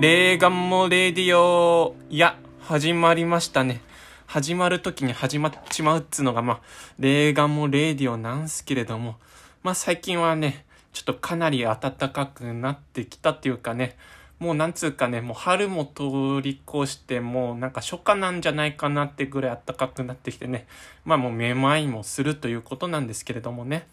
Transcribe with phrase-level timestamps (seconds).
[0.00, 1.96] レーガンモレディオ。
[2.08, 3.80] いや、始まりましたね。
[4.28, 6.60] 始まる時に始まっちまうっつうのが、まあ、
[7.00, 9.16] レーガンモレディオなんすけれども、
[9.64, 11.76] まあ最近はね、ちょっとかなり暖
[12.12, 13.96] かくなってきたっていうかね、
[14.38, 20.68] もうなんつうかね、もう春も通り越して、もうなんか初夏なんじゃないかなってぐらい暖かくなってきてね、
[21.04, 23.88] まあもうめまいもするということなんですけれどもね。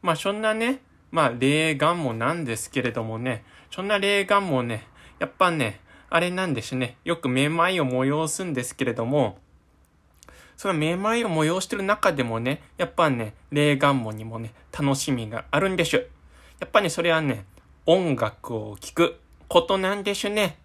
[0.00, 0.78] まあそんなね、
[1.10, 3.42] まあ霊眼もなんですけれどもね、
[3.72, 4.86] そんな霊眼もね、
[5.20, 9.38] やっぱね、あれなんですね、よくめまいを催すんですけれども、
[10.56, 16.10] そのめまいを催してる中でもね、やっぱね、霊眼もにもね、楽しみがあるんでしゅ。
[16.58, 17.44] やっぱね、それはね、
[17.86, 20.58] 音楽を聴くことなんでしゅね。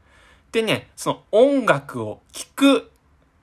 [0.51, 2.91] でね、その音楽を聴く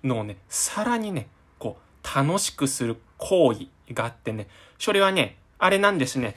[0.03, 6.37] のをね、さらにね、こう、楽しくする行為があってね、それはね、あれなんですね。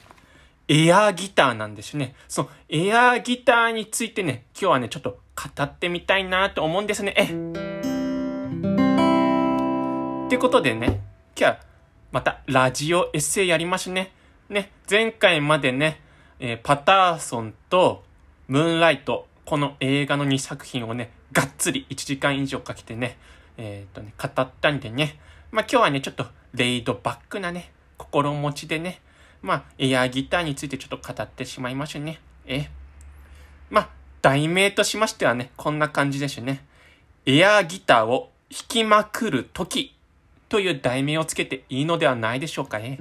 [0.68, 2.16] エアーギターなんですね。
[2.26, 7.14] そのエアーギターについてね、今日はね、ちょっと語ってみたいなと思うんですね。
[7.16, 7.22] え
[10.26, 11.00] ってことでね、
[11.38, 11.60] 今日は
[12.10, 14.10] またラジオエッセイやりますね。
[14.48, 16.00] ね、前回までね、
[16.40, 18.02] えー、パターソンと
[18.48, 23.18] ムーンライト、この映画の2作品をね、がっつり1時間以上かけてね、
[23.56, 25.20] えっ、とね、語ったんでね、
[25.52, 29.00] まあ今日はね、ちょっとレイドバックなね、心持ちでね、
[29.46, 32.20] まあエアギターについてちょっと語ってしまいましょうね。
[32.46, 32.68] え？
[33.70, 33.88] まあ、
[34.22, 36.64] 題名としましてはね、こんな感じですね。
[37.26, 39.94] エアギターを弾きまくるとき
[40.48, 42.98] という題名をつけていいのではないでしょうかね。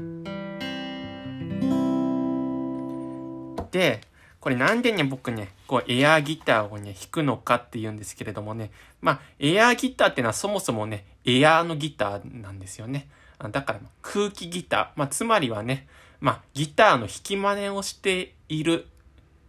[3.72, 4.02] で、
[4.40, 8.72] これなんでね、僕ね、こう、エアギターをね、弾くのかって言うんですけれどもね。
[9.02, 13.08] まあ、エアギターってのはそもそもね、エアーのギターなんですよね。
[13.52, 14.88] だから、空気ギター。
[14.96, 15.88] まあ、つまりはね、
[16.26, 18.88] まあ、ギターの弾き真似をしている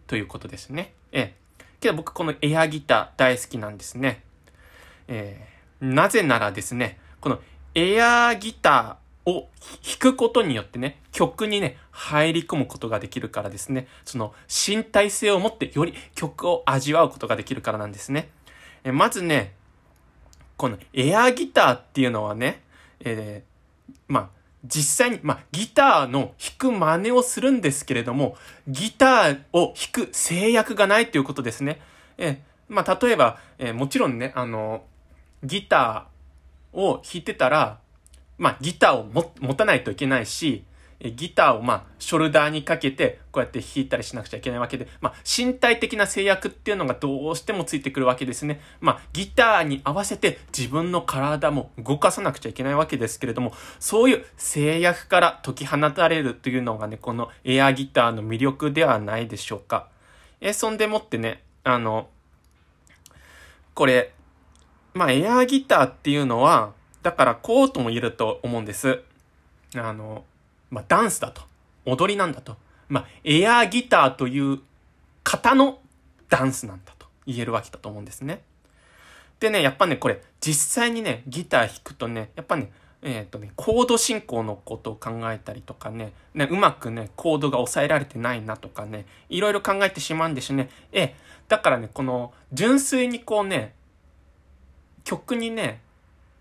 [0.07, 0.93] ということですね。
[1.11, 1.35] ええ。
[1.81, 4.23] けど僕このエアギター大好きなんですね。
[5.09, 7.41] えー、なぜならですね、この
[7.75, 9.49] エアギター、を
[9.83, 18.29] 弾くことによってね、曲にね、入り込むことができるからですね、その身体性を持ってより曲を味わうことができるからなんですね。
[18.84, 19.55] えまずね、
[20.59, 22.62] このエアギターっていうのはね、
[23.00, 24.36] えー、まあ、
[24.66, 28.37] 実際に、まあ、ギターの弾く真似をするんですけれども、
[28.69, 31.81] ギターを弾く制約がないということですね。
[32.19, 34.84] えまあ、例えば、え、もちろんね、あの、
[35.44, 37.78] ギターを弾いてたら、
[38.38, 40.65] まあ、ギターを持たないといけないし、
[41.01, 48.61] ギターをまあ、ショルダーにかけて、こうやって弾いたりしなくちゃいけないわけで、まあ、身体的な制約っていうのがどうしてもついてくるわけですね。
[48.81, 59.89] まあ、ギターに合わせて自分の体も動かさなくちゃいけないわけですけれども、そういう制約から解き放たれるというのがね、このエアギターの魅力ではないでしょうか。
[60.41, 62.09] え、そんでもってね、あの、
[63.75, 64.12] これ、
[64.95, 69.03] まあ、エアギターっていうのは、だからこうとも言えると思うんです。
[69.75, 70.25] あの、
[70.71, 71.43] まあ、ダンスだと。
[71.84, 72.56] 踊りなんだと。
[72.88, 74.60] まあ、エアーギターという
[75.25, 75.78] 型の
[76.28, 78.43] ダンスなんだと言えるわけだと思うんですね。
[79.41, 82.71] でね、やっぱね、これ、実際にね、ギター弾くとね、やっぱね、
[83.03, 90.71] えっ、ー、とね、コード進行のことを考えたりとかね、ね、うまくね、コードが抑えられてないなとかね、いろいろ考えてしまうんですね。
[90.93, 91.15] え、
[91.49, 93.75] だからね、この、純粋にこうね、
[95.05, 95.81] 曲にね、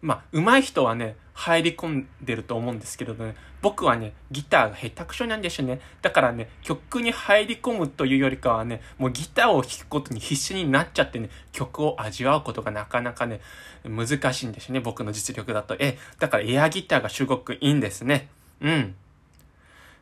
[0.01, 5.81] まあ、上手い人はね、入り込んでると思うんですけどね、僕はね、ギターが下手くそなんですよね。
[6.01, 13.41] だからね、曲に入り込むというよりかはね、もうギターを弾くことに必死になっちゃってね、曲を味わうことがなかなかね、
[13.83, 15.75] 難しいんですね、僕の実力だと。
[15.77, 18.29] え、だからエアギターがすごくいいんですね。
[18.61, 18.95] うん。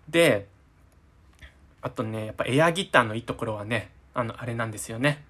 [0.08, 0.48] で、
[1.82, 5.24] あとね、やっぱエアギターのいいところはね、あの、あれなんですよね。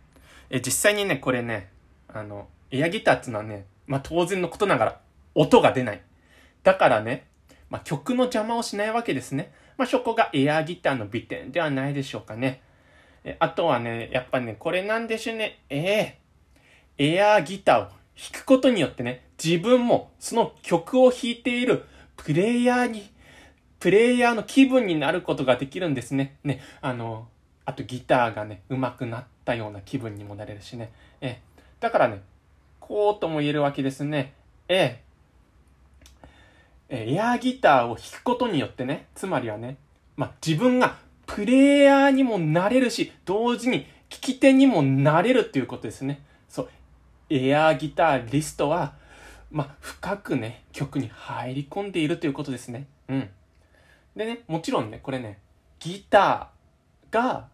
[0.49, 1.69] え、実際にね、これね、
[2.09, 4.99] あの、エアギターっていうのはね、まあ当然のことながら
[5.35, 6.01] 音が出ない。
[6.63, 7.27] だからね、
[7.69, 9.51] まあ曲の邪魔をしないわけですね。
[9.77, 12.61] まあそこがエアギターの美点ではないでしょうかね。
[13.39, 15.59] あとはね、やっぱね、これなんでしょうね。
[15.69, 16.17] え
[16.97, 21.85] えー、エアギターを弾くことによってね、自分もその曲を弾いている
[22.17, 23.09] プレイヤーに、
[23.79, 26.37] プレイヤーの気分になることができるんですね。
[26.43, 27.27] ね、あの、
[27.65, 30.91] あとギターがね、上手くなったような気分にもなれるしね。
[31.21, 31.41] え
[31.79, 32.21] だからね、
[32.79, 34.33] こうとも言えるわけですね。
[34.67, 35.03] ええ。
[36.89, 39.77] エアギターを弾くことによってね、つまりはね、
[40.15, 40.95] まあ、自分が
[41.25, 46.21] プレイヤーにもなれるし、同時に聞き手にもなれるっていうことですね。
[46.49, 46.69] そう。
[47.29, 48.93] エアギターリストは、
[49.51, 52.87] まあ、深くね、曲に入り込んでいるということですね。
[53.07, 53.29] うん。
[54.15, 55.39] でね、もちろんね、これね、
[55.79, 57.47] ギターが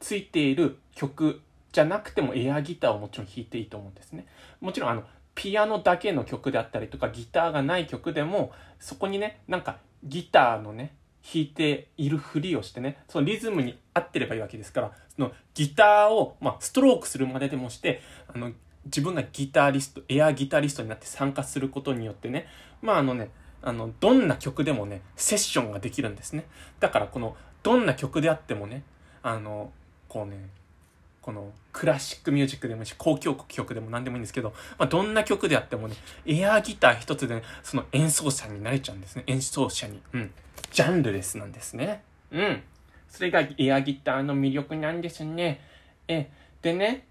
[0.00, 1.40] ついている曲
[1.72, 4.26] じゃなくてもエアギターをもちろん弾いていいと思うんですね。
[4.60, 18.02] もちろんあの、ピアノだけの曲であったりとか、ギターがない曲でも、そこにね、なんかギターのね、弾いているふりをしてね、そのリズムに合ってればいいわけですから、そのギターを、まあ、ストロークするまででもして、
[18.32, 18.52] あの、
[18.86, 22.46] 自分がギタリスト、エアギタリストになって参加することによってね、
[22.80, 23.30] まああのね、
[23.62, 26.46] あの、どんな曲でもね、セッションができるんですね。
[26.80, 28.82] だからこの、どんな曲であってもね、
[29.22, 29.70] あの、
[30.08, 30.48] こうね、
[31.22, 35.94] このクラシックミュージックでもいいし、公共曲でも何でもいいんですけど、まあ、どんな曲であってもね、
[36.26, 39.22] エアギター一つでね、その演奏者になれちゃうんですね。
[39.28, 40.02] 演奏者に。
[40.12, 40.30] うん。
[40.72, 42.02] ジャンルレスなんですね。
[42.32, 42.62] うん。
[43.08, 45.60] それがエアギターの魅力なんですね。
[46.08, 46.28] え、
[46.60, 47.06] でね、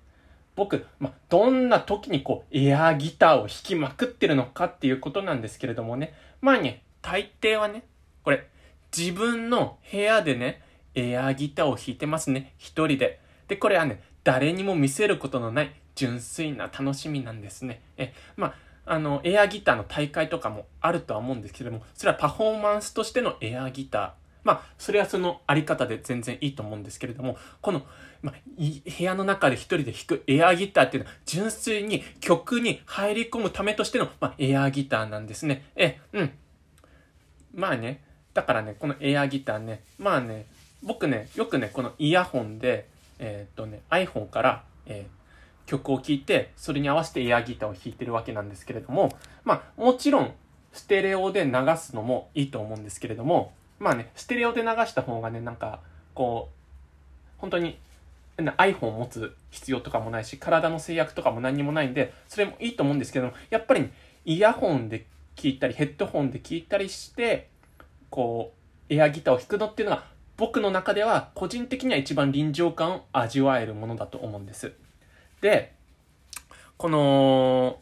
[0.56, 6.14] 僕、まあ、どんな時にこう、エアギターを弾きまくってるのかっていうことなんですけれどもね。
[6.42, 7.84] まあね、大抵はね、
[8.24, 8.48] これ、
[8.96, 10.62] 自分の部屋でね、
[10.96, 12.54] エアギターを弾いてますね。
[12.58, 13.22] 一人で。
[13.52, 17.82] で、これはね、誰にも見せることのない純粋な楽しみなんですね。
[17.98, 18.56] え、ま
[18.86, 24.12] あ、あの、エアギターの大会とかもあるとは思うんですけども、それはパフォーマンスとしてのエアギター。
[24.46, 27.82] まあ、それはそのあり方で全然いいと思うんですけれども、この、
[28.22, 35.66] まあ、部屋の中で一人で弾くエアギターっていうのは、純粋に曲に入り込むためとしての、まあ、エアギターなんですね。
[35.76, 36.32] え、うん。
[37.54, 38.02] まあね、
[38.34, 40.46] だからね、このエアギターね、まあね、
[40.84, 42.90] 僕ね、よくね、このイヤホンで、
[43.22, 49.16] えー、っとね、iPhone から、えー、曲を聴いて、それに合わせてエアギターを弾いてるわけなんですけれども、
[49.46, 50.34] まあ、もちろん、
[50.74, 55.82] ステレオで流すのもいいと思うんですけれども、まあね、ステレオで流した方がね、なんか、
[56.16, 57.78] こう、本当に、
[58.38, 63.94] iPhone を持つ必要とかもないし、体の制約とかも何にもないんで、それもいいと思うんですけども、やっぱり、ね、
[64.26, 67.50] イヤホンで聞いたり、ヘッドホンで聞いたりして、
[68.10, 68.54] こ
[68.90, 70.06] う、エアギターを弾くのっていうのが
[70.38, 74.74] 僕の中では個人的には一番臨場感を味わえるものだと思うんです。
[75.42, 75.74] で、
[76.78, 77.80] この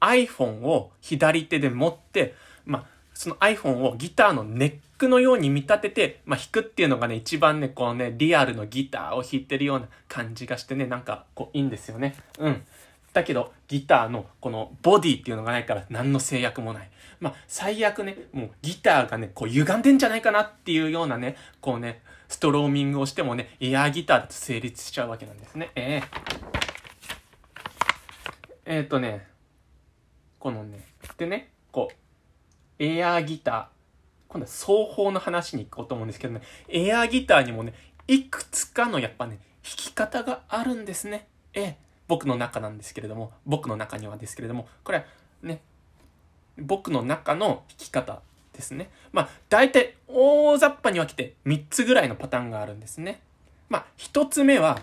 [0.00, 2.34] iPhone を左手で持って、
[2.64, 12.14] まあ、その iPhone をギターのネックのように見立てて、まあ、弾くっていうのがね、一番ね、こうね、リアルのギターを弾いてるような感じがしてね、なんか、こう、いいんですよね。
[12.38, 12.62] うん。
[13.16, 16.90] だけど、ギターのこのボディっていうのがないから何の制約もない。
[17.18, 25.70] まあ、最悪ね、もうギターがね、こう歪んでんじゃないかなっていうようなね、こうね、ストローミングをしてもね、エアギターだと成立しちゃうわけなんですね。
[25.74, 26.04] えー、
[28.66, 29.26] えー、とね、
[30.38, 30.84] このね、
[31.16, 31.94] でね、こう、
[32.78, 33.66] エアギター、
[34.28, 37.72] 今度は双方の話に行こうと思うんですけどね、エアギターにもね、
[38.08, 41.28] いくつかのやっぱね、弾き方があるんですね。
[41.54, 45.04] ええ僕の中なんですけれども、僕の中にはですけれども、これは
[45.42, 45.60] ね、
[46.58, 48.20] 僕の中の弾き方
[48.52, 48.90] ですね。
[49.12, 53.20] まあ、大体大雑把に分けて3つぐらいのパターンがあるんですね。
[53.68, 54.80] まあ、1つ目は、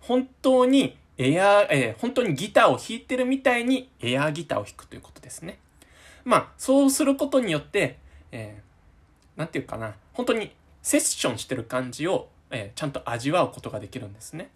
[0.00, 5.58] 本当にエア、えー、本当にギターを弾いてるみたいにエアギターを弾くということですね。
[6.24, 7.98] まあ、そうすることによって、
[8.30, 10.52] えー、なんていうかな、本当に
[10.82, 14.50] セッションしてる感じを、えー、ちゃんと味わうことができるんですね。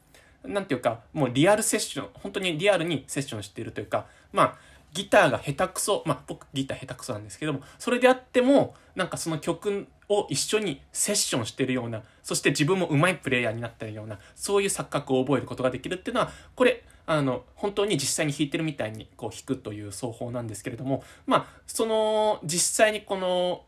[0.44, 4.54] なんていうか、もうリアルセッション、本当にリアルにセッションしているというか、まあ、
[4.92, 23.64] ギターが下手くそ、まあ僕ギター下手くそなんですけども、それであっても、なんかその曲を一緒にセッションしてるような、そして自分も上手いプレイヤーになってるような、そういう錯覚を覚えることができるっていうのは、これ、あの、本当に実際に弾いてるみたいにこう弾くという奏法なんですけれども、まあ、その、実際にこの、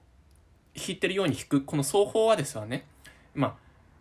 [0.74, 2.86] 弾いてるように弾く、この奏法はですわね、
[3.34, 3.54] まあ、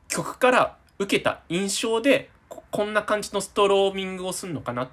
[0.08, 2.30] 曲から受けた印象で
[2.70, 4.89] こんな感じのストローミングをするのかなっ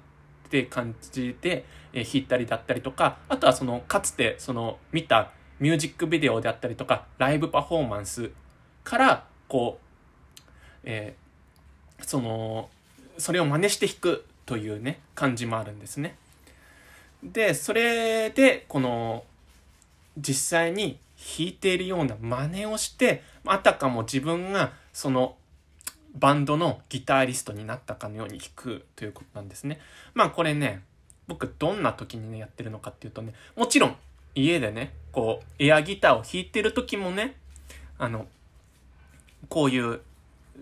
[0.49, 8.31] て感じで、え弾いたりだったりとか、あとはその、かつてその、見たミュージックビデオであったりとか、ライブパフォーマンス
[8.83, 10.41] から、こう、
[10.83, 12.69] えー、その、
[13.17, 16.15] それを真似して弾くというね、感じもあるんですね。
[17.23, 19.23] で、それで、この、
[20.17, 25.35] 実際に弾いているような真似をして、あたかも自分がその
[26.19, 29.79] バンドのギタリストになったかのように弾くということなんですね。
[30.13, 30.83] まあこれね、
[31.27, 33.95] 僕どんな時にね、やってるのかっていうとね、もちろん
[34.35, 37.35] 家でね、こう、エアギターを弾いてる時もね、
[37.97, 38.27] あの、
[39.47, 40.01] こういう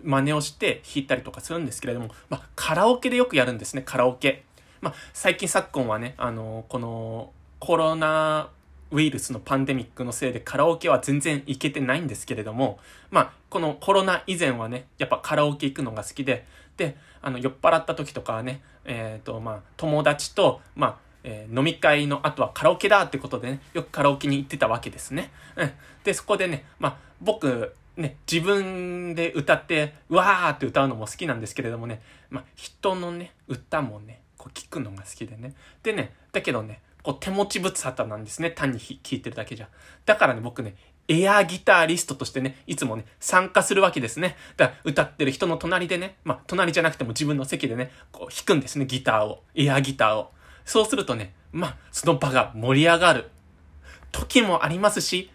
[0.04, 4.44] 真似をして弾いたりとかするんですけれども、まあカラオケでよくやるんですね、カラオケ。
[4.80, 8.50] まあ最近昨今はね、あの、このコロナ
[8.90, 12.78] ウイルスのパンデミックのせいでカラオケは全然行けてないんですけれども、
[13.10, 25.30] まあ、このコロナ以前はね、やっぱカラオケ行くのが好きで、で、あの、酔っ払った時とかはね、えっ、ー、と、まあ、友達と、まあ、えー、飲み会の後はカラオケだってことでね、よくカラオケに行ってたわけですね。
[25.56, 25.70] うん。
[26.04, 35.54] で、そこでね、まあ、僕ね、自分で歌って、わーって歌うのも好きなんですけれどもね、まあ、人のね、歌もね、こう聞くのが好きでね。
[35.82, 38.50] でね、だけどね、こう手持ち物沙汰なんですね。
[38.50, 39.68] 単に弾いてるだけじゃ。
[40.04, 40.76] だからね、僕ね、
[41.08, 44.36] エアギタリストとしてね、いつもね、参加するわけですね。
[44.56, 49.42] だから歌ってる人の隣でね、まあ、隣じゃなくても自分の席でね、こう弾くんですね、ギターを。
[49.54, 50.32] エアギターを。
[50.66, 53.30] そうするとね、まあ、その場が盛り上がる
[54.12, 55.30] 時もありますし、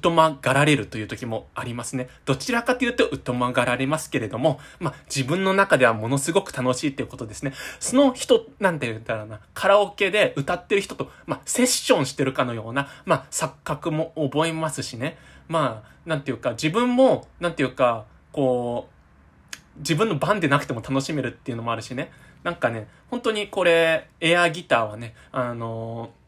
[0.00, 2.08] 疎まがられるという時もありますね。
[2.24, 7.52] どちらかというと疎まがられますけれども、まあ、自分の中ではものすごく楽しいっていうことですね。
[7.80, 15.18] その人、なんて言うんだろうな、カラオケで歌ってる人と、まあ、セッションしてるかのような、まあ、錯覚も覚えますしね。
[15.48, 22.12] まあ、なんていうか、自分も、なんていうか、こう、自分の番でなくても楽しめるっていうのもあるしね。
[22.44, 26.21] なんかね、本当にこれ、エアギターはね、あのー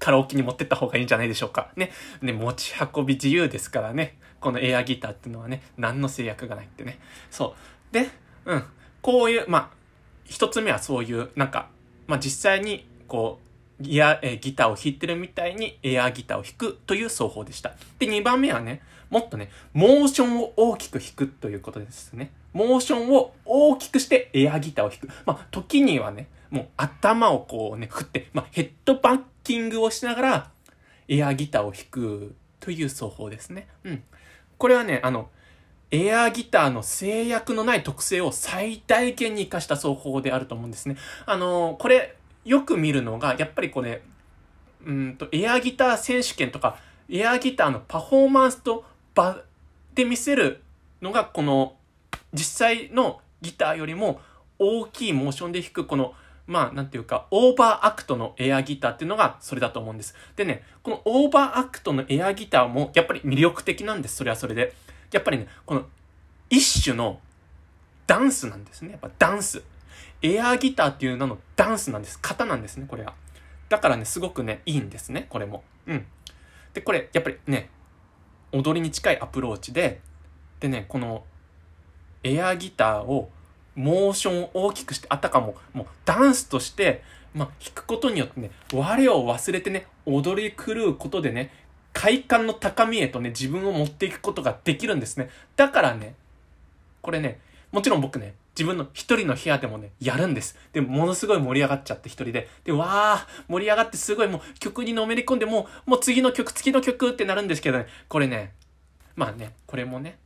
[0.00, 1.70] カラオケに持ってった方がいいんじゃないでしょうか。
[1.76, 1.92] ね。
[2.22, 4.16] ね、持ち運び自由ですからね。
[4.40, 6.98] このエアギターっていうのはね、何の制約がないってね。
[7.30, 7.54] そ
[7.90, 7.94] う。
[7.94, 8.08] で、
[8.46, 8.64] うん。
[9.02, 9.70] こういう、まあ、
[10.24, 11.68] 一つ目はそういう、なんか、
[12.06, 13.38] まあ実際に、こ
[13.78, 17.74] う、ギア、えギターを弾いてるみたいにエアギターを弾くという奏法でした。
[17.98, 22.30] で、2番目はね、もっとね、モーションを大きく弾くということですね。
[22.52, 25.08] モーションを大きくしてエアギターを弾く。
[25.26, 30.50] まあ、時にはね、もう頭をこうね、振って、まあ、ヘッドバッキングをしながら、
[31.08, 33.68] エアギターを弾くという奏法ですね。
[33.84, 34.02] うん。
[34.58, 35.30] これはね、あの、
[35.90, 40.96] エアギターの制約のない特性を最大限に活かした奏法であると思うんですね。
[41.26, 44.02] あの、これ、よく見るのが、やっぱりこれ、
[44.86, 46.78] うんと、エアギター選手権とか、
[47.08, 49.42] エアギターのパフォーマンスと場
[49.94, 50.62] で見せる
[51.02, 51.76] のが、この、
[52.32, 54.20] 実際のギターよりも
[54.58, 56.14] 大きいモーションで弾く、この、
[56.46, 60.14] まあ、なんていうか、オーバーアクトのエアギターっていうのがそれだと思うんです。
[60.36, 64.16] でね、このオーバーアクトのエアギターもやっぱり魅力的なんです。
[64.16, 64.74] それはそれで。
[65.12, 65.86] やっぱりね、この
[66.48, 67.20] 一種の
[68.06, 68.92] ダンスなんですね。
[68.92, 69.62] やっぱダンス。
[70.22, 72.18] エアギターっていう名のダンスなんです。
[72.20, 73.14] 型なんですね、これは。
[73.68, 75.62] だからね、すごくね、いいんですね、これも。
[75.86, 76.06] うん。
[76.74, 77.70] で、これ、やっぱりね、
[78.52, 80.00] 踊りに近いアプローチで、
[80.58, 81.24] でね、この
[82.22, 83.30] エアギターを
[83.74, 87.02] モーションを大きくして、あたかも、もうダンスとして、
[87.34, 91.52] まあ、弾くことによってね、我を忘れてね、踊り狂うことでね、
[91.92, 95.30] 快感の高みへとね、自分を持っていくことができるんですね。
[95.56, 96.14] だからね、
[97.02, 97.40] これね、
[97.72, 100.56] もちろん僕ね、自分の一人の部屋でもね、やるんです。
[100.72, 102.48] で、ものすごい盛り上がっちゃって一人で。
[102.64, 108.52] で、わー、盛り上がってすごいもう曲にのめり込んで、もう、もう次の曲、次の曲ってなるんですけどね、これね、
[109.14, 110.18] まあね、これもね、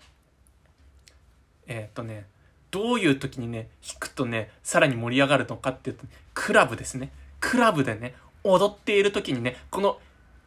[1.66, 2.26] えー、っとね、
[2.74, 7.12] どういう時にね、弾くとね、さらに盛り上がるのかっていうと、クラブですね。
[7.38, 10.00] クラブでね、踊っている時にね、この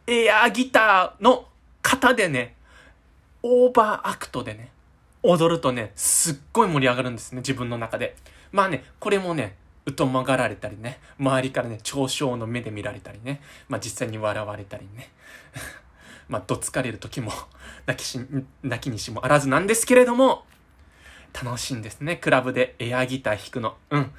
[0.07, 1.48] エアギターの
[1.81, 2.55] 型でね、
[3.43, 4.72] オーバーアクトでね、
[5.24, 8.17] 踊るとね、すっごい盛り上がるんですね、自分の中で。
[8.51, 9.55] まあね、これもね、
[9.98, 15.10] 疎まがられたりね、周りからね、嘲笑の目で見られたりね、まあ実際に笑われたりね。
[16.27, 17.31] まあ、どつかれる時も
[17.86, 18.19] 泣きし、
[18.63, 20.46] 泣きにしもあらずなんですけれども、
[21.34, 22.15] 楽しいんですね。
[22.15, 23.75] クラブでエアギター弾くの。
[23.91, 24.12] うん。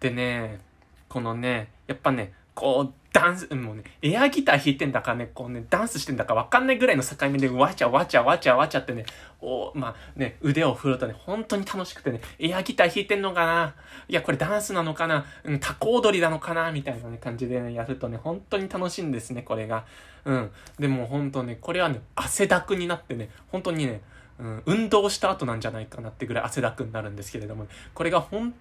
[0.00, 0.60] でね、
[1.08, 9.06] このね、やっぱね、こう、ダンス、もうね、エアギター弾いてんだかね、こうね、ダンスしてんだかわかんないぐらいの境目で、わちゃわちゃわちゃわちゃってね、
[9.40, 13.74] おまあね、腕を振るとね、本当に楽しくてね、エアギター弾いてんのかな？
[14.08, 15.24] いや、これダンスなのかな？
[15.44, 16.70] うん、タコ踊りなのかな？
[16.70, 19.84] みたいな、ね、感じでね、やるとね、本当に楽しいんですね、これが。
[20.24, 20.50] うん。
[20.78, 24.02] でも本当ね、これはね、汗だくになってね、本当にね、
[24.38, 28.54] うん、運動した後なんじゃないかなってぐらい汗だくになるんですけれども、これが本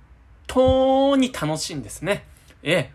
[0.47, 2.25] 当に楽しいんですね。
[2.63, 2.91] ええ。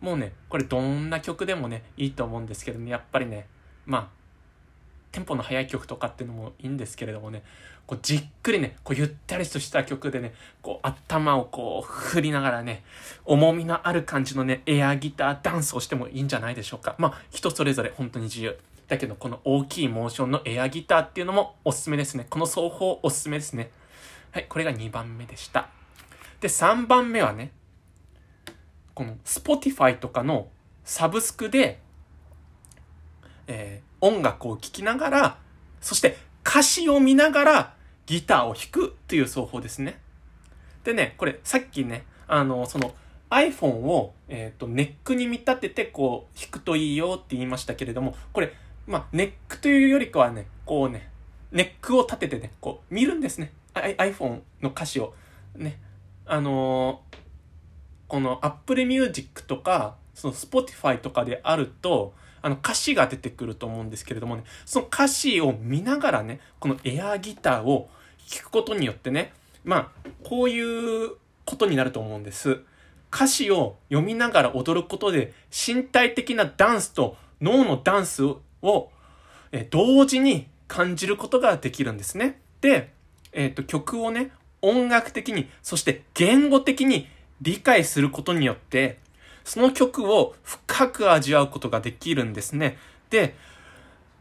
[0.00, 3.46] もうね、これどんな曲でもね、いいと思うんですけどね、やっぱりね、
[3.84, 4.20] まあ、
[5.12, 7.42] テンポの速い曲とかっていうのもいいんですけれどもね、
[7.86, 10.32] こうじっくりね、こうゆったりとした曲でね、
[10.62, 12.84] こう頭をこう振りながらね、
[13.24, 16.94] 重みのある感じのね、エアギターダンスをしてもいいんじゃないでしょうか。
[16.98, 18.56] まあ、人それぞれ本当に自由。
[18.90, 22.26] だけどこの大きいモーションのエアギターっていうのもおすすめですね。
[22.28, 23.70] この奏法おすすめですね。
[24.32, 25.68] はい、これが2番目でした。
[26.40, 27.52] で、3番目はね、
[28.94, 30.48] この Spotify とかの
[30.82, 31.78] サブスクで、
[33.46, 35.38] えー、音楽を聴きながら、
[35.80, 37.74] そして歌詞を見ながら
[38.06, 40.00] ギターを弾くという奏法ですね。
[40.82, 42.92] でね、これさっきね、あの、その
[43.30, 48.52] iPhone を、えっ、ー、と、ネックに見立ててこう弾くといいよって言いましたけれども、これ
[48.90, 51.08] まあ、ネックというよりかはね、こうね、
[51.52, 53.52] ネックを立ててね、こう見るんですね。
[53.74, 55.14] iPhone の歌詞を。
[55.54, 55.78] ね。
[56.26, 57.16] あのー、
[58.08, 67.88] この Apple Music とか、その Spotify とかであると、あの歌詞が出てくると思うんですけれどもね、その歌詞を見ながらね、このエアギターを
[68.28, 69.32] 弾くことによってね、
[69.62, 71.12] まあ、こういう
[71.44, 72.62] ことになると思うんです。
[73.14, 78.90] 歌詞を読みながら踊ることで身体的なダンスと脳のダンスをを
[79.70, 82.40] 同時に感じることができるんですね。
[82.60, 82.92] で、
[83.32, 84.30] えっ、ー、と、曲をね、
[84.62, 87.08] 音楽的に、そして言語的に
[87.40, 88.98] 理解することによって、
[89.44, 92.76] その曲を深く味わうことができるんですね。
[93.08, 93.34] で、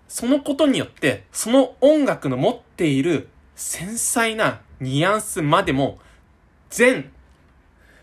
[0.07, 5.99] そのことによって、その音楽の持っている繊細なニュアンスまでも、
[6.69, 7.11] 全、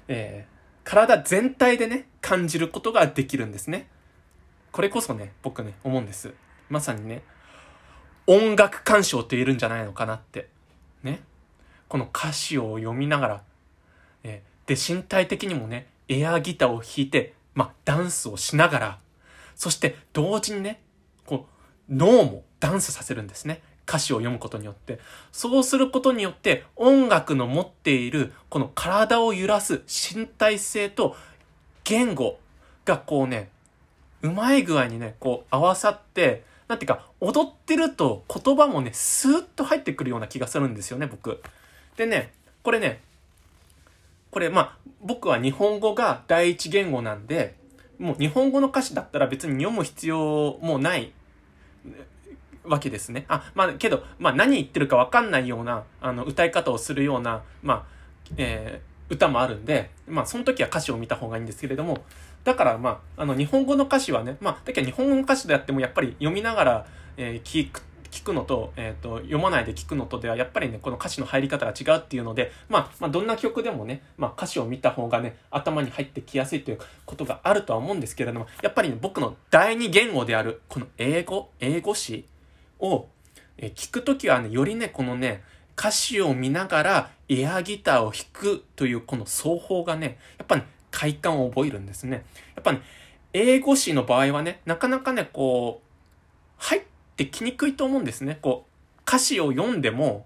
[0.08, 3.88] えー、体全体でね、感じることができるんですね。
[4.76, 6.34] これこそね、僕ね、思うんです。
[6.68, 7.22] まさにね、
[8.26, 10.50] 音楽鑑賞って言えるんじゃないのかなって。
[11.02, 11.22] ね。
[11.88, 13.42] この歌詞を読みながら、
[14.22, 18.98] え、で、身体的にもね、エアギターを弾いて、まあ、ダンスをしながら、
[19.54, 20.82] そして同時にね、
[21.24, 21.46] こ
[21.88, 23.62] う、脳もダンスさせるんですね。
[23.88, 24.98] 歌詞を読むことによって。
[25.32, 31.16] そうすることによって、音楽の持っている、この体を揺らす身体性と
[31.82, 32.38] 言語
[32.84, 33.55] がこうね、
[34.26, 41.42] うまい具合にね、こう合わさって、なんていうか、踊ってると言葉もね、スーッと入ってくるような気がするんですよね、僕。
[41.96, 43.00] でね、これね、
[44.30, 47.54] これまあ、僕は日本語が第一言語なんで、
[47.98, 51.12] もう日本語の歌詞だったら別に読む必要もない
[52.64, 53.24] わけですね。
[53.28, 57.96] あ、まあ、けど、まあ、何言ってるかわかんないような、あの、歌い方をするような、まあ、
[58.36, 62.04] えー、歌もあるんで、まあ、その時は歌詞を見た方がいいんですけれども、
[62.46, 66.86] だから、まあ、あの、日本語の歌詞はね、まあ、だけど日本語の歌詞であっても、やっぱり読みながら、
[67.16, 82.26] えー、聞く、聞くのと、えっ、ー、と、読まないで聞くのとでは、やっぱりね、この歌詞の入り方が違うっていうので、まあ、まあ、どんな曲でもね、まあ、歌詞を見た方がね、頭に入ってきやすいということがあるとは思うんですけれども、やっぱりね、僕の第二言語である、この英語、英語詞
[82.78, 83.08] を、
[83.58, 85.42] え聞くときはね、よりね、このね、
[85.76, 90.64] 歌詞を見ながらエアギターを弾くというこの奏法がね、やっぱね、
[90.96, 92.24] 快感を覚えるんですね。
[92.54, 92.80] やっぱね、
[93.34, 95.86] 英語詞の場合はね、なかなかね、こう、
[96.56, 96.82] 入っ
[97.16, 98.38] てきにくいと思うんですね。
[98.40, 100.24] こう、歌詞を読んでも、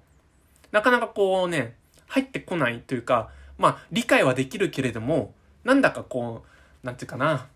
[0.71, 1.75] なかなかこうね、
[2.07, 6.45] 入ってこないというか、まあ、理解はできるけれども、なんだかこ
[6.85, 7.49] う、なんていうかな、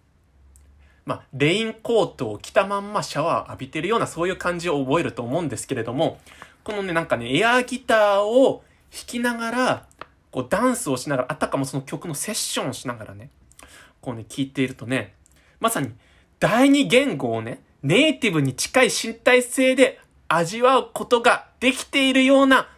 [1.07, 6.19] まあ、レインコートを着たまんまシャワー浴びてるようなそういう感じを覚えると思うんですけれども、
[6.65, 9.87] このね、なんかね、エアギターを弾きながら、
[10.35, 13.31] こうダンスをしながら、あたかもその曲のセッションをしながらね、
[14.01, 15.15] こうね、聴いているとね、
[15.61, 15.93] まさに
[16.41, 22.69] 第二言語をね、ネイティブに近い身体性で味わうことができているような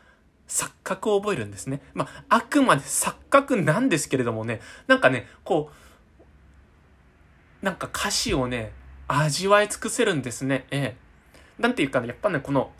[0.46, 1.80] 錯覚を覚えるんですね。
[1.94, 5.70] まあ、あくまで錯覚なんですけれどもね、なんかね、こ
[7.62, 8.72] う、なんか歌詞をね、
[9.08, 10.66] 味わい尽くせるんですね。
[10.70, 10.94] え
[11.58, 11.62] え。
[11.62, 12.70] なんていうかね、やっぱね、この、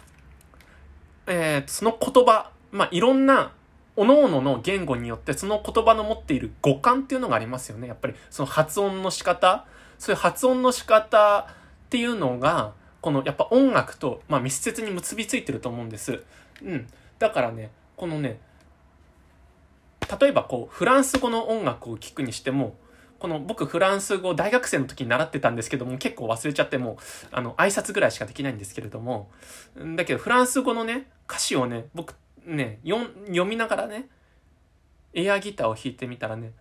[1.26, 3.52] えー、その言葉、まあ、いろんな、
[3.96, 7.88] 各々の言語によってその言葉の持っている語感っていうのがありますよね。
[7.88, 9.66] やっぱりその発音の仕方、
[9.98, 11.48] そういう発音の仕方
[11.86, 16.22] っていうのが、このやっぱ音楽と、まあ、密接に結びついてると思うんです。
[16.62, 16.86] うん。
[17.18, 18.38] だからね、このね、
[20.20, 22.76] 例えばこう、フランス語の音楽を聴くにしても、
[23.18, 26.96] この僕フランス語大学生の時に習ってたんですけども結構忘れちゃってもう
[27.32, 29.30] あの挨拶ぐらいしかできないんですけれども
[29.96, 32.14] だけどフランス語のね歌詞をね僕
[32.46, 33.10] ね読
[33.44, 34.08] みながらね
[35.14, 36.52] エアギターを弾いてみたらね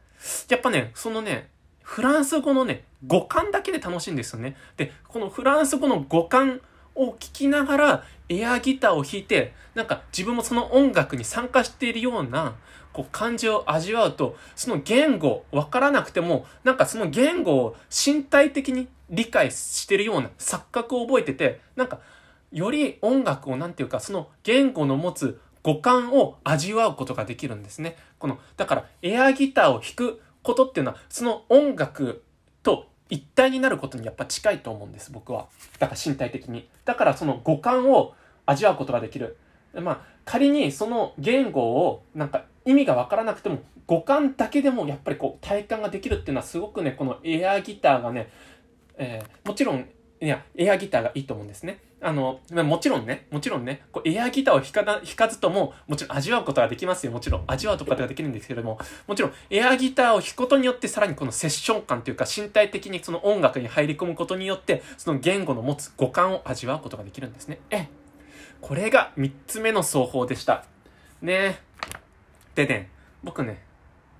[0.49, 1.49] やっぱねそのね
[1.83, 4.55] フランス語のね語感だけで楽しいんですよね。
[4.77, 6.61] でこのフランス語の語感
[6.95, 12.55] を聞きながらエアギターを弾いてなんか自分もその音楽に参加しているような
[12.95, 21.99] こう感じを味わうと、その言語わからなくても、なんかその言語を身体的に理解してるような錯覚を覚えてて、なんか
[22.53, 27.97] より音楽をなんていうか、その言語の持つ五感を味わうことができるんですね。
[28.19, 32.23] この、だからエアギターを弾くことっていうのは、その音楽
[32.61, 35.47] と一体になることにやっぱ近いと思うんです、僕は。
[35.79, 36.69] だから身体的に。
[36.85, 38.13] だからその五感を
[38.45, 39.37] 味わうことができる。
[39.73, 48.29] まあ、仮にその言語をなんか意味がわからなくても五感だけでもやっぱりこう体感ができるっていうのはすごくね、このエアギターがね、
[48.97, 49.89] えー、もちろん、
[50.21, 51.79] いや、エアギターがいいと思うんですね。
[52.01, 57.11] あの、もちろんね、もちろんね、こうエアギターを弾か弾かずとも、もちろん味わうことができますよ。
[57.11, 57.43] もちろん。
[57.47, 67.59] 味わうことができるんですけれども、もちろん、エアギターを弾くことによって、さらにこのセッション感というか、身体的にその音楽に入り込むことによって、その言語の持つ五感を味わうことができるんですね。
[67.69, 67.87] え
[68.61, 70.65] これが3つ目の奏法でした。
[71.21, 71.59] ね
[72.55, 72.89] でね、
[73.23, 73.63] 僕ね、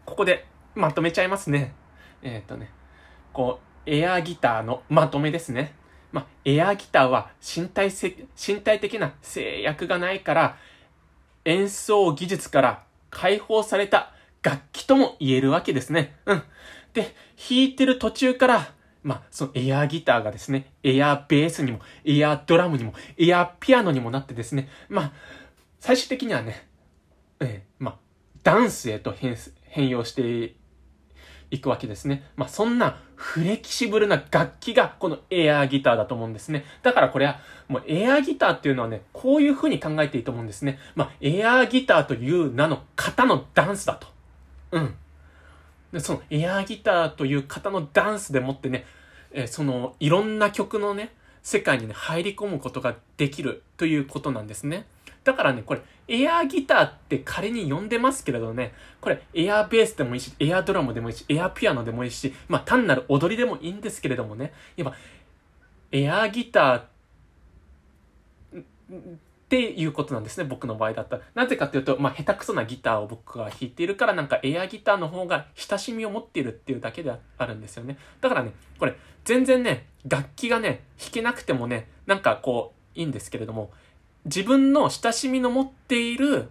[0.05, 1.73] ここでまとめちゃいますね。
[2.21, 2.69] えっ、ー、とね、
[3.33, 5.73] こう、エアギターのまとめですね。
[6.15, 10.57] まあ、エアギターは身体せ、身体的な制約がないから、
[11.43, 16.15] 演奏技術から解放された楽器とも言えるわけですね。
[16.25, 16.43] うん。
[16.93, 18.73] で、弾いてる途中から、
[19.03, 25.11] まあ、そのエアギターがですね、エアベースにも、エアドラムにも、エアピアノにもなってですね、まあ、
[25.81, 26.65] 最終的にはね、
[27.41, 27.97] えー、まあ、
[28.41, 30.55] ダンスへと変、変容して
[31.51, 32.23] いくわけですね。
[32.35, 36.65] まあ、そんなフレキシブルな楽器がこのエアーギターだと思うんですね。
[36.83, 40.79] だからこれは、もうエアギターっていうのはね、こういう風に考えていいと思うんですね。
[40.95, 44.07] まあ、エアーギターという名の型のダンスだと。
[44.71, 44.95] うん。
[45.91, 48.85] で、そのエアーギターという型のダンスでもってね、
[49.31, 54.85] え、その、いろんな曲のね、世界にね、入り込むことができるということなんですね。
[55.25, 64.93] だからね、これ、エアギターって仮に呼んでますけれどね、これ、エアベースでもいいし、エアドラムでもいいし、エアピアノでもいいし、まあ単なる踊りでもいいんですけれどもね、今、
[65.91, 68.63] エアギターっ
[69.49, 71.23] ていうことなんですね、僕の場合だったら。
[71.33, 77.97] なぜかというと、まあ下手くそなギターを僕が弾いているから、なんかエアギターの方が親しみを持っているっていうだけであるんですよね。
[78.21, 83.71] だからね、これ、全然ね、楽器がね、弾けなくてもね、なんかこう、いいんですけれども、
[84.25, 86.49] 自分の親しみの持っている、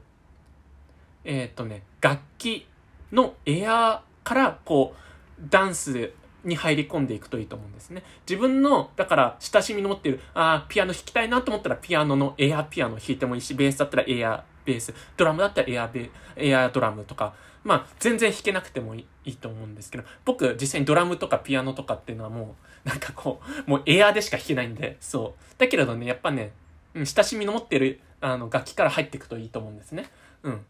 [1.24, 2.66] えっ、ー、とね、楽器
[3.12, 6.12] のエアーから、こう、ダンス
[6.44, 8.02] に入り込んでいくといいと思うんですね。
[8.28, 17.34] 自分の、だから親しみの持っている、ああ、ピアノ弾きたいなと思ったらピアノのエアピアノ弾いてもいいし、ベースだったらエアベース、ドラムだったらエアベエアドラムとか、
[17.64, 25.54] まあ、全然弾けなくてもいいと思うんですけど、僕、実際にドラムとかピアノとかっていうのはもう、なんかこう、もうエアでしか弾けないんで、そう。
[25.58, 26.52] だけれどね、やっぱね、
[26.94, 30.10] 親しみの持ってるあの楽器から入っていくといいと思うんですね。
[30.42, 30.64] うん。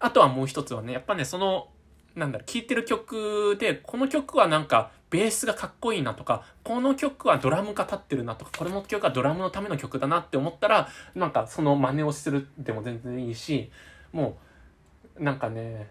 [0.00, 1.68] あとはもう一つはね、やっぱね、その、
[2.14, 13.70] なんだろう、聴いてる曲で、この曲はなんか、ベースがかっこいいなとか、この曲はドラムが立ってるなとか、これの曲はドラムのための曲だなって思ったら、なんかその真似をするでも全然いいし、
[14.12, 14.38] も
[15.18, 15.88] う、なんかね、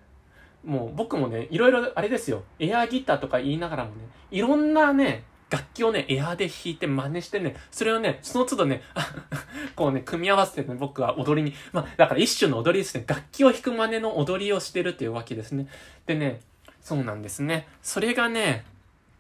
[0.64, 8.82] もう僕もね、いろいろあれですよ、エアギターとか言いながらもね、いろんなね、楽器をね、エアーで弾いて真似してね、それをね、その都度ね、
[9.76, 13.04] こうね、組み合わせてね、僕は踊りに、まあ、だから一種の踊りですね。
[13.06, 15.68] 楽器を弾く真似の踊りをしてるっていうわけですね。
[16.08, 16.40] でね、
[16.82, 17.68] そうなんですね。
[17.84, 18.66] それがね、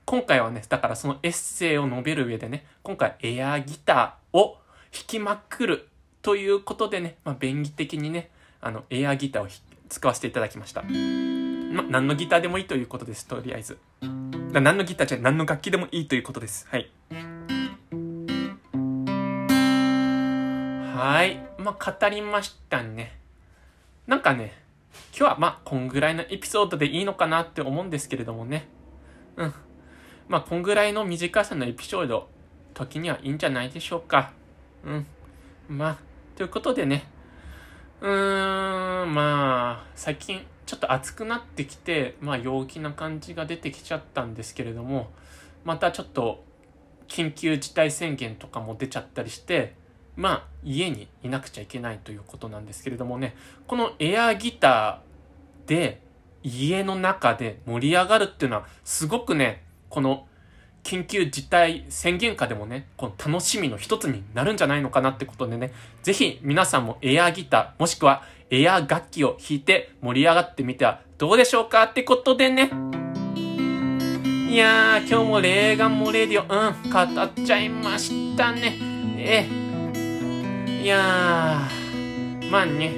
[0.05, 4.57] 今回はね、だからそのエッセイを述べる上でね、今回エアギターを
[4.91, 5.87] 弾きまくる
[6.23, 9.47] ということでね、まあ、便宜的にね、あの、エアギターを
[9.87, 10.83] 使わせていただきました。
[11.73, 13.79] ま、何のギターでもいいということです、とりあえず。
[14.51, 16.67] 何のギターじゃ何の楽器でもいいということです。
[16.69, 16.91] はい。
[20.95, 21.39] はい。
[21.57, 23.17] まあ、語りましたね。
[24.05, 24.53] なんかね、
[25.17, 28.67] 今日はまあ、こんぐらいのエピソードでいいのかなって思うんですけれどもね。
[29.37, 29.53] うん。
[30.27, 32.29] まあ、こんぐらいの短さのエピソード、
[32.75, 34.31] 時にはいいんじゃないでしょうか。
[34.85, 35.07] うん。
[35.67, 35.97] まあ、
[36.35, 37.07] ということでね。
[37.99, 45.11] うーん、まあ、最近、ちょっと暑くなってきて、まあ陽気な感じが出てきちゃったんですけれども、
[45.63, 46.43] またちょっと
[47.07, 49.75] 緊急事態宣言とかも出ちゃったりして、
[50.15, 53.35] まあ家にいなくちゃいけないということなんですけれどもね、
[53.67, 56.01] このエアギターで
[56.43, 60.27] 家の中で盛り上がるっていうのはすごくね、この
[60.83, 65.71] 緊急事態宣言下でもね、この楽しみの一つになるんじゃないのかなってことでね、
[66.03, 68.23] ぜひ皆さんもエアギター、もしくは
[68.55, 72.69] エア楽器を弾いて盛り上がってみてはどうでしょうかってことでね。
[74.47, 78.77] いやー、今日も霊眼もレディオ、うん、語っちゃいましたね。
[79.17, 79.49] え
[80.69, 80.83] え。
[80.83, 82.93] いやー、まあね。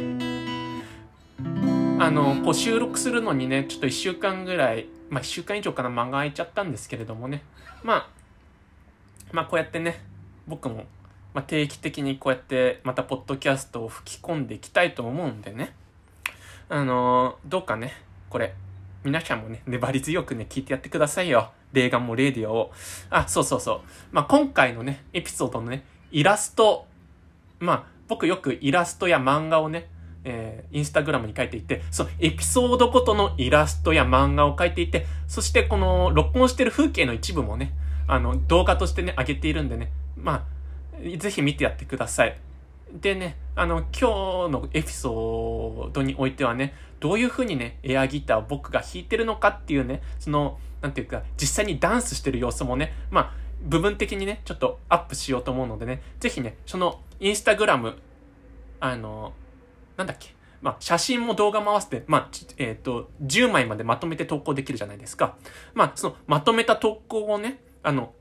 [2.03, 7.41] あの、こう収録するのにね、ちょっと一週間ぐらい、まあ一週間以上かな、間が空いちゃったんですけれどもね。
[7.81, 8.07] まあ、
[9.31, 10.01] まあこうやってね、
[10.49, 10.83] 僕も
[11.35, 15.75] まあ、定期的にこうやってまたポッドキャストを吹き込んでいきたいと思うんでね。
[16.69, 17.91] あのー、どうかね、
[18.29, 18.53] これ、
[19.03, 21.51] 皆さんもね、粘り強くね、聞いてやってくださいよ。
[21.73, 22.71] 霊眼もレディオを。
[23.09, 23.81] あ、そうそうそう。
[24.13, 26.87] まあ、今回のね、エピソードのね、イラスト。
[27.59, 29.89] まあ、僕よくイラストや漫画をね、
[30.23, 37.73] えー、インスタグラムに書いていて、そのエピソードごとのイラストや漫画を書いていて、そしてこの録音してる風景の一部もね、
[38.07, 40.54] あの、動画としてね、上げているんでね、まあ、
[41.17, 42.37] ぜひ見てやってください。
[42.91, 57.97] でね、あの、今日のエピソードにおいてはね、どういう風にね、エアギターを僕が弾いてるのかっていうね、その、なんていうか、実際にダンスしてる様子もね、まあ、部分的にね、ちょっとアップしようと思うのでね、ぜひね、その、インスタグラム、
[58.79, 59.33] あの、
[59.97, 65.35] なんだっけ、まあ、写真も動画も合わせて、まあ、えっ、ー、と、10枚までまとめて投稿できるじゃないですか。
[65.73, 68.13] まあ、その、まとめた投稿をね、あの、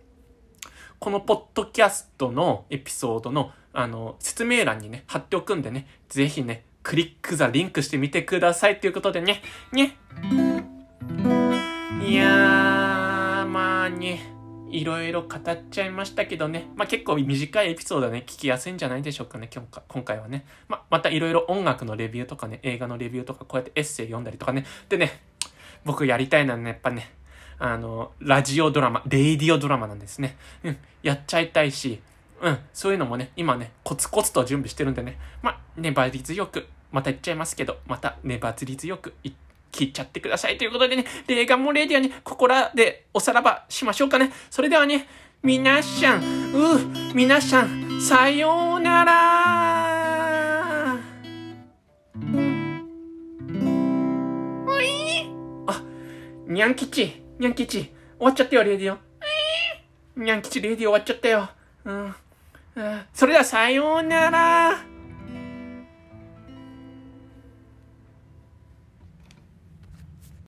[0.99, 9.97] このポッドキャストのエピソードの、あの、説明欄にね、貼っておくんでね、ぜひね、クリックザリンクしてみてくださいということでね、ね。
[12.07, 14.35] いやー、まあね。
[14.75, 16.69] いろいろ語っちゃいましたけどね。
[16.75, 20.45] まあ、結構短いエピソードね、聞きやすいんじゃないでしょうかね、今日今回はね。
[20.67, 24.67] まあ、またいろいろ音楽のレビューとかね、映画のレビューとか、こうやってエッセイ読んだりとかね。
[24.89, 25.21] でね、
[25.85, 27.13] 僕やりたいのはね、やっぱね、
[27.59, 30.37] あの、ラジオドラマ、レイディオドラマなんですね。
[30.63, 32.01] うん、やっちゃいたいし、
[32.41, 40.57] うん、そういうのもね、今ね、コツコツと準備してるんでね、まあ、粘り強く、また言っちゃいますけど、また粘り強く言って、聞いちゃってください。
[40.57, 44.33] ということでね、レーガンもレディオね、ここらでおさらばしましょうかね。
[44.49, 45.09] それではね、
[45.43, 46.23] 皆さん、う、
[47.13, 50.35] 皆さん、さようなら
[56.47, 58.99] にゃん吉、にゃんきち、終わっちゃったよ、レディオ。
[60.21, 61.51] にゃんきち、レディオ終わっちゃったよ。
[61.85, 62.15] うん。
[63.13, 64.94] それではさようなら。